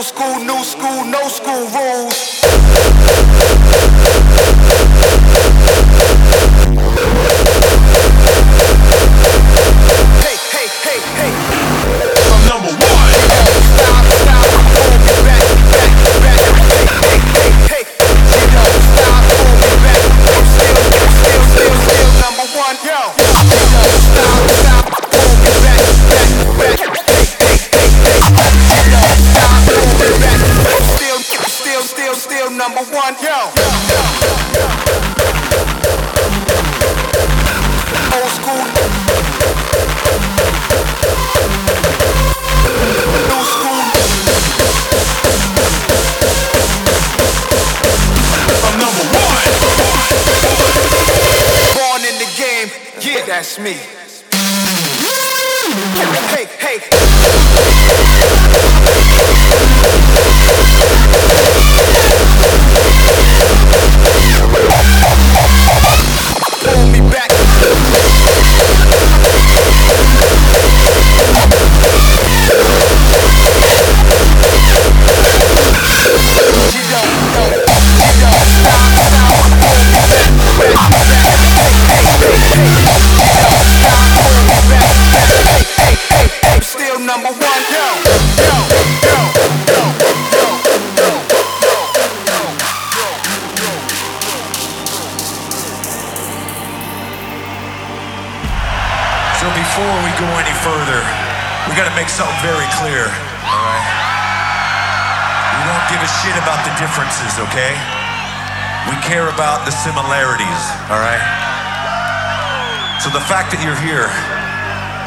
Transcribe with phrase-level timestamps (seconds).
[0.00, 2.40] Old school, new school, no school rules.
[10.24, 11.32] Hey, hey, hey, hey.
[12.32, 13.12] I'm number one.
[13.76, 14.48] Stop, stop,
[15.20, 15.92] back, back,
[16.24, 16.40] back.
[16.56, 17.84] Hey, hey, hey, hey.
[18.40, 19.20] Stop,
[19.84, 20.00] back.
[20.00, 20.80] I'm still,
[21.12, 22.76] still, still, still number one.
[22.88, 23.00] Yo.
[24.16, 24.49] Stop,
[32.74, 33.14] number one.
[33.20, 33.50] Yo.
[38.14, 38.62] Old school.
[43.26, 43.82] New school.
[48.62, 49.50] I'm number one.
[51.74, 53.76] Born in the game, yeah, that's me.
[87.10, 87.86] Number one, yo,
[88.38, 88.54] yo,
[89.02, 89.18] yo.
[99.42, 101.02] So before we go any further,
[101.66, 103.10] we gotta make something very clear,
[103.42, 103.86] alright?
[105.58, 107.74] We don't give a shit about the differences, okay?
[108.86, 111.26] We care about the similarities, alright?
[113.02, 114.06] So the fact that you're here,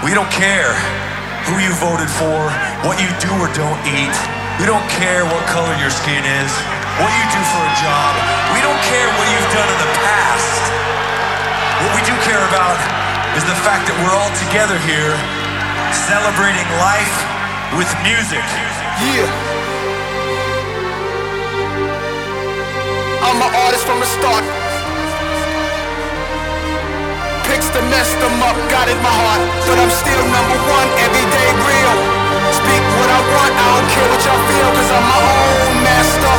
[0.00, 0.72] we don't care
[1.48, 2.50] who you voted for,
[2.84, 4.16] what you do or don't eat.
[4.60, 6.52] We don't care what color your skin is,
[7.00, 8.12] what you do for a job.
[8.52, 10.62] We don't care what you've done in the past.
[11.80, 12.76] What we do care about
[13.36, 15.16] is the fact that we're all together here
[16.12, 17.16] celebrating life
[17.72, 18.44] with music.
[19.00, 19.30] Yeah.
[23.24, 24.59] I'm an artist from the start.
[27.70, 29.42] To mess them up, got in my heart.
[29.62, 31.94] But I'm still number one, everyday real.
[32.50, 36.36] Speak what I want, I don't care what y'all feel, cause I'm my own master.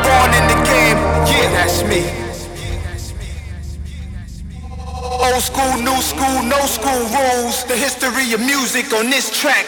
[0.00, 0.98] Born in the game,
[1.28, 2.08] yeah, that's me.
[5.20, 7.64] Old school, new school, no school rules.
[7.68, 9.66] The history of music on this track.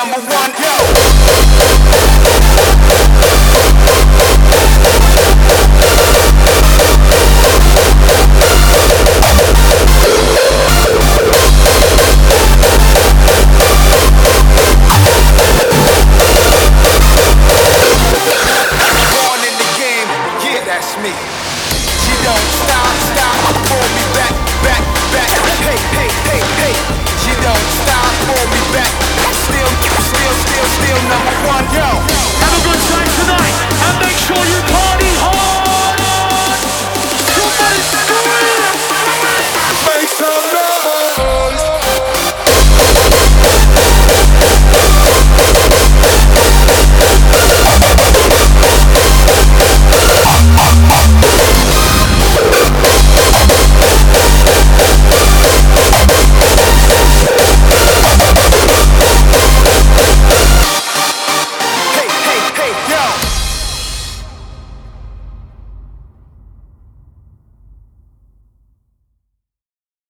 [0.00, 0.50] number one.
[0.58, 1.09] Yo.
[30.90, 32.39] real number one, yo.